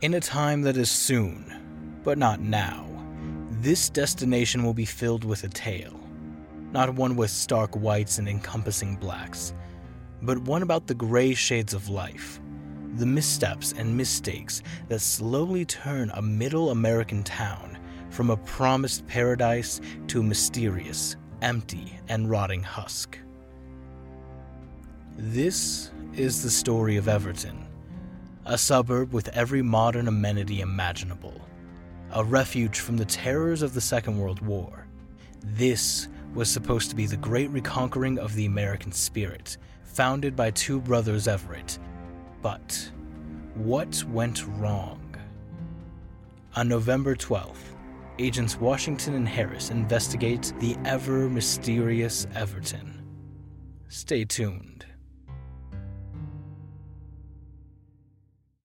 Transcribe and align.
In 0.00 0.12
a 0.12 0.20
time 0.20 0.62
that 0.62 0.76
is 0.76 0.90
soon, 0.90 2.00
but 2.04 2.18
not 2.18 2.40
now, 2.40 2.86
this 3.62 3.88
destination 3.88 4.62
will 4.62 4.74
be 4.74 4.84
filled 4.84 5.24
with 5.24 5.44
a 5.44 5.48
tale. 5.48 5.98
Not 6.72 6.94
one 6.94 7.16
with 7.16 7.30
stark 7.30 7.74
whites 7.74 8.18
and 8.18 8.28
encompassing 8.28 8.96
blacks, 8.96 9.54
but 10.20 10.36
one 10.38 10.62
about 10.62 10.86
the 10.86 10.94
gray 10.94 11.32
shades 11.32 11.72
of 11.72 11.88
life, 11.88 12.38
the 12.96 13.06
missteps 13.06 13.72
and 13.72 13.96
mistakes 13.96 14.62
that 14.88 15.00
slowly 15.00 15.64
turn 15.64 16.10
a 16.10 16.20
middle 16.20 16.70
American 16.70 17.22
town 17.22 17.73
from 18.14 18.30
a 18.30 18.36
promised 18.36 19.04
paradise 19.08 19.80
to 20.06 20.20
a 20.20 20.22
mysterious, 20.22 21.16
empty, 21.42 21.98
and 22.08 22.30
rotting 22.30 22.62
husk. 22.62 23.18
This 25.16 25.90
is 26.14 26.40
the 26.40 26.50
story 26.50 26.96
of 26.96 27.08
Everton, 27.08 27.66
a 28.46 28.56
suburb 28.56 29.12
with 29.12 29.28
every 29.30 29.62
modern 29.62 30.06
amenity 30.06 30.60
imaginable, 30.60 31.40
a 32.12 32.22
refuge 32.22 32.78
from 32.78 32.96
the 32.96 33.04
terrors 33.04 33.62
of 33.62 33.74
the 33.74 33.80
Second 33.80 34.16
World 34.16 34.40
War. 34.40 34.86
This 35.42 36.06
was 36.34 36.48
supposed 36.48 36.90
to 36.90 36.96
be 36.96 37.06
the 37.06 37.16
great 37.16 37.50
reconquering 37.50 38.20
of 38.20 38.36
the 38.36 38.46
American 38.46 38.92
spirit, 38.92 39.56
founded 39.82 40.36
by 40.36 40.52
two 40.52 40.80
brothers 40.80 41.26
Everett. 41.26 41.80
But 42.42 42.92
what 43.56 44.04
went 44.04 44.46
wrong? 44.46 45.00
On 46.54 46.68
November 46.68 47.16
12th, 47.16 47.73
agents 48.18 48.60
Washington 48.60 49.14
and 49.14 49.28
Harris 49.28 49.70
investigate 49.70 50.52
the 50.60 50.76
ever 50.84 51.28
mysterious 51.28 52.26
Everton. 52.34 53.02
Stay 53.88 54.24
tuned. 54.24 54.86